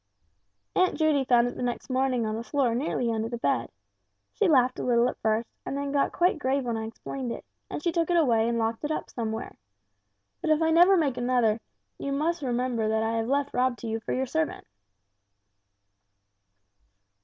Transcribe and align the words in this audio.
"Aunt 0.75 0.97
Judy 0.97 1.25
found 1.25 1.47
it 1.47 1.55
the 1.55 1.61
next 1.61 1.87
morning 1.87 2.25
on 2.25 2.35
the 2.35 2.43
floor 2.43 2.73
nearly 2.73 3.11
under 3.11 3.29
the 3.29 3.37
bed. 3.37 3.69
She 4.33 4.47
laughed 4.47 4.79
a 4.79 4.83
little 4.83 5.07
at 5.07 5.19
first, 5.19 5.47
and 5.63 5.77
then 5.77 5.91
got 5.91 6.11
quite 6.11 6.39
grave 6.39 6.63
when 6.65 6.75
I 6.75 6.87
explained 6.87 7.31
it, 7.31 7.45
and 7.69 7.83
she 7.83 7.91
took 7.91 8.09
it 8.09 8.17
away 8.17 8.49
and 8.49 8.57
locked 8.57 8.83
it 8.83 8.89
up 8.89 9.11
somewhere. 9.11 9.55
But 10.41 10.49
if 10.49 10.59
I 10.59 10.71
never 10.71 10.97
make 10.97 11.17
another, 11.17 11.59
you 11.99 12.11
will 12.13 12.33
remember 12.41 12.89
that 12.89 13.03
I 13.03 13.17
have 13.17 13.27
left 13.27 13.53
Rob 13.53 13.77
to 13.77 13.87
you 13.87 13.99
for 13.99 14.11
your 14.11 14.25
servant." 14.25 14.65